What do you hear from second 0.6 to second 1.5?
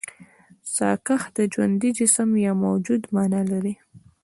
ساکښ د